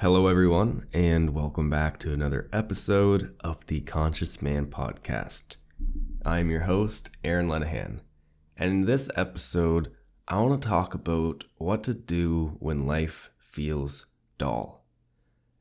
[0.00, 5.56] Hello, everyone, and welcome back to another episode of the Conscious Man podcast.
[6.24, 8.02] I am your host, Aaron Lenahan,
[8.56, 9.90] and in this episode,
[10.28, 14.06] I want to talk about what to do when life feels
[14.38, 14.84] dull.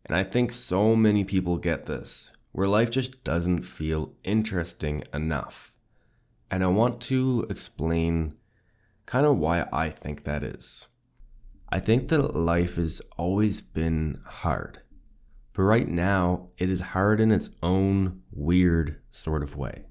[0.08, 5.74] And I think so many people get this, where life just doesn't feel interesting enough.
[6.52, 8.36] And I want to explain
[9.08, 10.90] kind of why I think that is.
[11.70, 14.82] I think that life has always been hard.
[15.54, 19.86] But right now, it is hard in its own weird sort of way,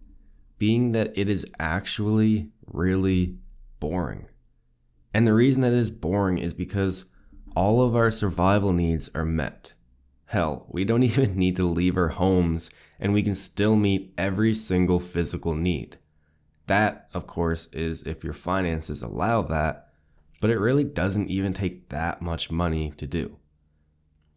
[0.58, 3.38] being that it is actually really
[3.80, 4.28] boring.
[5.12, 7.06] And the reason that it is boring is because
[7.54, 9.74] all of our survival needs are met.
[10.26, 14.54] Hell, we don't even need to leave our homes and we can still meet every
[14.54, 15.96] single physical need.
[16.66, 19.85] That, of course, is if your finances allow that,
[20.46, 23.36] but it really doesn't even take that much money to do.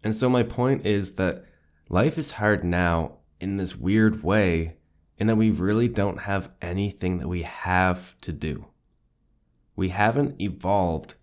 [0.04, 1.46] And so my point is that
[1.88, 4.78] life is hard now in this weird way,
[5.20, 8.66] in that we really don't have anything that we have to do.
[9.76, 11.14] We haven't evolved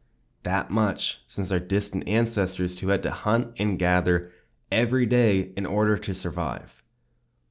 [0.45, 4.31] that much since our distant ancestors who had to hunt and gather
[4.71, 6.85] every day in order to survive.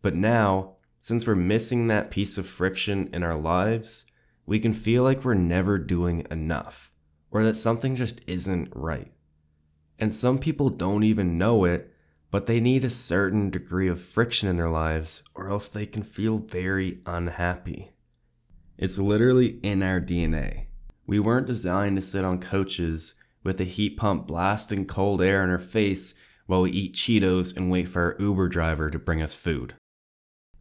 [0.02, 4.10] But now, since we're missing that piece of friction in our lives,
[4.46, 6.94] we can feel like we're never doing enough
[7.36, 9.12] or that something just isn't right.
[10.00, 11.92] And some people don't even know it,
[12.32, 16.04] but they need a certain degree of friction in their lives, or else they can
[16.04, 17.92] feel very unhappy.
[18.78, 20.68] It's literally in our DNA.
[21.06, 25.50] We weren't designed to sit on couches with a heat pump blasting cold air in
[25.50, 29.36] our face while we eat Cheetos and wait for our Uber driver to bring us
[29.36, 29.74] food.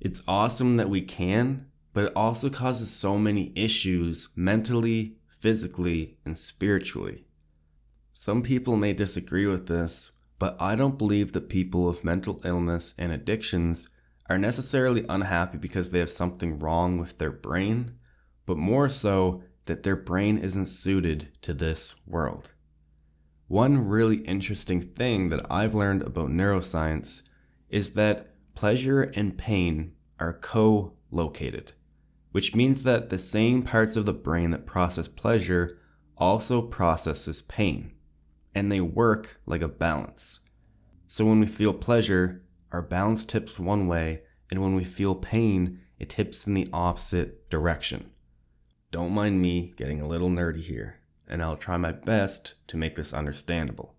[0.01, 6.39] It's awesome that we can, but it also causes so many issues mentally, physically, and
[6.39, 7.27] spiritually.
[8.15, 12.95] Some people may disagree with this, but I don't believe that people with mental illness
[12.97, 13.93] and addictions
[14.31, 17.97] are necessarily unhappy because they have something wrong with their brain,
[18.47, 22.55] but more so that their brain isn't suited to this world.
[23.47, 27.29] One really interesting thing that I've learned about neuroscience
[27.69, 31.73] is that pleasure and pain are co located
[32.35, 35.79] which means that the same parts of the brain that process pleasure
[36.19, 37.93] also processes pain,
[38.53, 40.41] and they work like a balance.
[41.07, 45.79] So when we feel pleasure, our balance tips one way, and when we feel pain,
[46.01, 48.11] it tips in the opposite direction.
[48.91, 52.97] Don't mind me getting a little nerdy here, and I'll try my best to make
[52.97, 53.95] this understandable.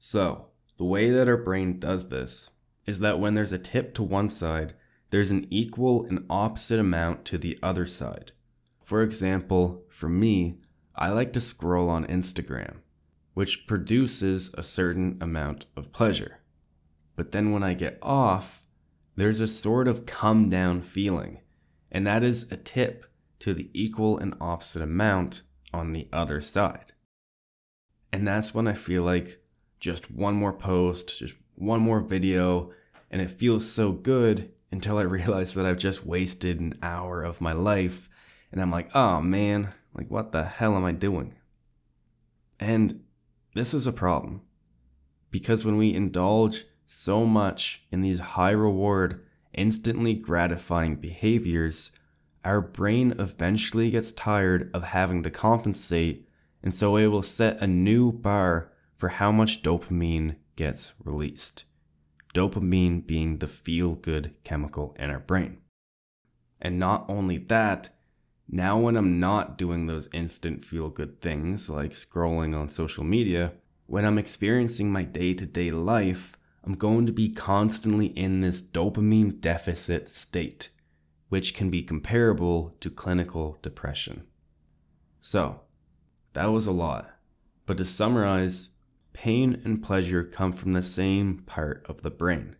[0.00, 2.50] So, the way that our brain does this
[2.84, 4.74] is that when there's a tip to one side,
[5.10, 8.32] there's an equal and opposite amount to the other side.
[8.82, 10.58] For example, for me,
[10.94, 12.78] I like to scroll on Instagram,
[13.34, 16.40] which produces a certain amount of pleasure.
[17.16, 18.66] But then when I get off,
[19.16, 21.40] there's a sort of come down feeling,
[21.90, 23.06] and that is a tip
[23.40, 25.42] to the equal and opposite amount
[25.72, 26.92] on the other side.
[28.12, 29.42] And that's when I feel like
[29.80, 32.72] just one more post, just one more video,
[33.10, 37.40] and it feels so good until I realized that I've just wasted an hour of
[37.40, 38.08] my life.
[38.52, 41.34] And I'm like, oh man, like what the hell am I doing?
[42.60, 43.04] And
[43.54, 44.42] this is a problem.
[45.30, 51.92] Because when we indulge so much in these high reward, instantly gratifying behaviors,
[52.44, 56.26] our brain eventually gets tired of having to compensate,
[56.62, 61.64] and so it will set a new bar for how much dopamine gets released
[62.34, 65.58] dopamine being the feel good chemical in our brain.
[66.60, 67.90] And not only that,
[68.48, 73.52] now when I'm not doing those instant feel good things like scrolling on social media,
[73.86, 78.60] when I'm experiencing my day to day life, I'm going to be constantly in this
[78.60, 80.70] dopamine deficit state,
[81.28, 84.26] which can be comparable to clinical depression.
[85.20, 85.62] So,
[86.34, 87.10] that was a lot.
[87.64, 88.70] But to summarize,
[89.20, 92.54] Pain and pleasure come from the same part of the brain,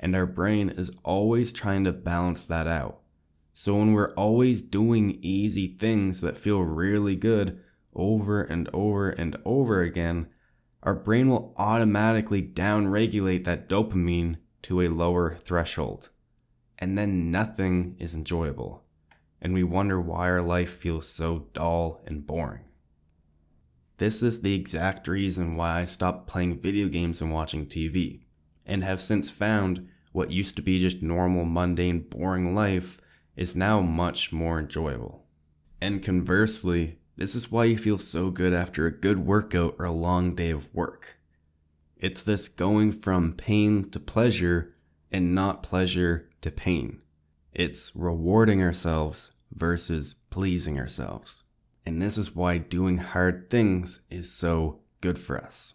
[0.00, 3.02] and our brain is always trying to balance that out.
[3.52, 7.60] So when we're always doing easy things that feel really good
[7.94, 10.26] over and over and over again,
[10.82, 16.08] our brain will automatically downregulate that dopamine to a lower threshold.
[16.80, 18.82] And then nothing is enjoyable.
[19.40, 22.64] And we wonder why our life feels so dull and boring.
[24.02, 28.22] This is the exact reason why I stopped playing video games and watching TV,
[28.66, 33.00] and have since found what used to be just normal, mundane, boring life
[33.36, 35.28] is now much more enjoyable.
[35.80, 39.92] And conversely, this is why you feel so good after a good workout or a
[39.92, 41.20] long day of work.
[41.96, 44.74] It's this going from pain to pleasure
[45.12, 47.02] and not pleasure to pain.
[47.52, 51.44] It's rewarding ourselves versus pleasing ourselves.
[51.84, 55.74] And this is why doing hard things is so good for us.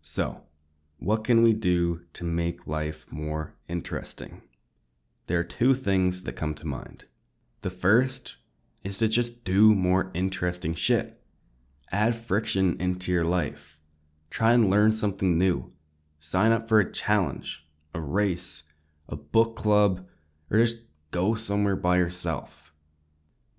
[0.00, 0.42] So,
[0.98, 4.42] what can we do to make life more interesting?
[5.26, 7.04] There are two things that come to mind.
[7.62, 8.36] The first
[8.82, 11.20] is to just do more interesting shit.
[11.92, 13.80] Add friction into your life.
[14.30, 15.72] Try and learn something new.
[16.18, 18.64] Sign up for a challenge, a race,
[19.08, 20.06] a book club,
[20.50, 22.69] or just go somewhere by yourself.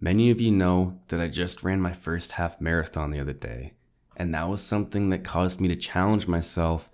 [0.03, 3.73] Many of you know that I just ran my first half marathon the other day,
[4.17, 6.89] and that was something that caused me to challenge myself,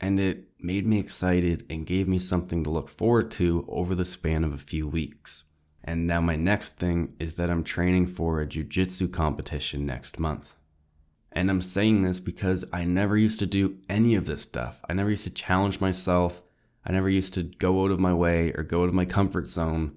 [0.00, 4.04] and it made me excited and gave me something to look forward to over the
[4.04, 5.44] span of a few weeks.
[5.84, 10.56] And now my next thing is that I'm training for a jiu-jitsu competition next month.
[11.30, 14.84] And I'm saying this because I never used to do any of this stuff.
[14.88, 16.42] I never used to challenge myself.
[16.84, 19.46] I never used to go out of my way or go out of my comfort
[19.46, 19.96] zone.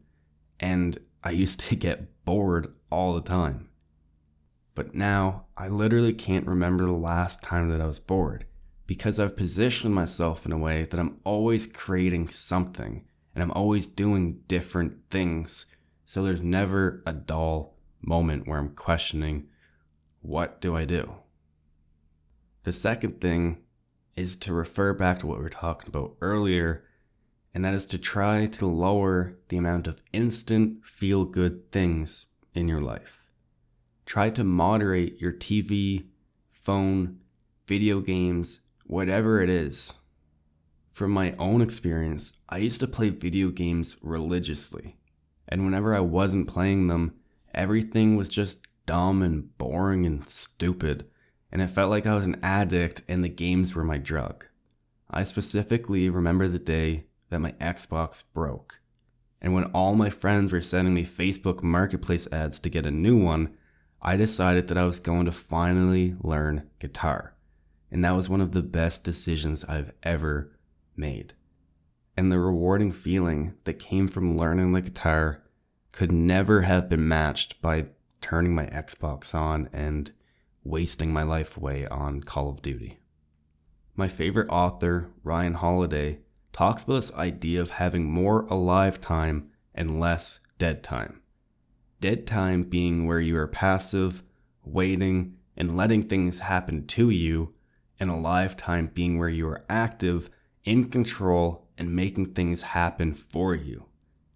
[0.59, 3.69] And I used to get bored all the time.
[4.75, 8.45] But now I literally can't remember the last time that I was bored
[8.87, 13.87] because I've positioned myself in a way that I'm always creating something and I'm always
[13.87, 15.67] doing different things.
[16.05, 19.47] So there's never a dull moment where I'm questioning,
[20.21, 21.15] what do I do?
[22.63, 23.63] The second thing
[24.15, 26.83] is to refer back to what we were talking about earlier,
[27.53, 32.67] and that is to try to lower the amount of instant feel good things in
[32.67, 33.27] your life.
[34.05, 36.07] Try to moderate your TV,
[36.49, 37.19] phone,
[37.67, 39.95] video games, whatever it is.
[40.91, 44.97] From my own experience, I used to play video games religiously.
[45.47, 47.15] And whenever I wasn't playing them,
[47.53, 51.07] everything was just dumb and boring and stupid.
[51.51, 54.47] And it felt like I was an addict and the games were my drug.
[55.09, 58.79] I specifically remember the day that my Xbox broke.
[59.41, 63.17] And when all my friends were sending me Facebook Marketplace ads to get a new
[63.17, 63.57] one,
[64.01, 67.35] I decided that I was going to finally learn guitar.
[67.91, 70.55] And that was one of the best decisions I've ever
[70.95, 71.33] made.
[72.15, 75.43] And the rewarding feeling that came from learning the guitar
[75.91, 77.87] could never have been matched by
[78.21, 80.11] turning my Xbox on and
[80.63, 82.99] wasting my life away on Call of Duty.
[83.95, 86.19] My favorite author, Ryan Holiday,
[86.53, 91.21] talks about this idea of having more alive time and less dead time.
[91.99, 94.23] Dead time being where you are passive,
[94.63, 97.53] waiting, and letting things happen to you,
[97.99, 100.29] and alive time being where you are active
[100.63, 103.85] in control and making things happen for you.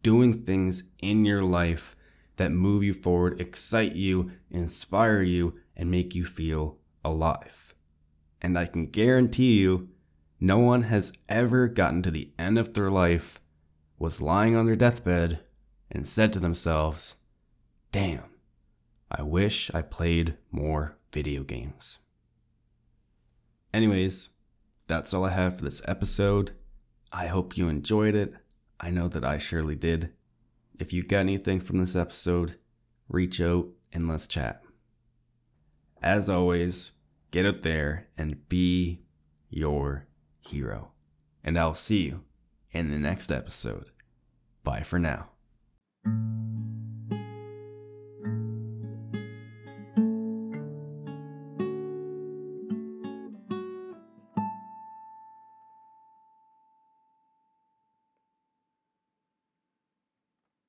[0.03, 1.95] Doing things in your life
[2.37, 7.73] that move you forward, excite you, inspire you, and make you feel alive.
[8.41, 9.89] And I can guarantee you,
[10.39, 13.39] no one has ever gotten to the end of their life,
[13.98, 15.39] was lying on their deathbed,
[15.92, 17.16] and said to themselves,
[17.92, 18.30] Damn,
[19.10, 22.00] I wish I played more video games.
[23.74, 24.30] Anyways,
[24.88, 26.51] that's all I have for this episode.
[27.12, 28.34] I hope you enjoyed it.
[28.80, 30.13] I know that I surely did.
[30.79, 32.56] If you got anything from this episode,
[33.10, 34.62] reach out and let's chat.
[36.01, 36.91] As always,
[37.32, 39.01] get out there and be
[39.50, 40.06] your
[40.48, 40.92] hero.
[41.44, 42.24] And I'll see you
[42.74, 43.86] in the next episode.
[44.63, 45.30] Bye for now.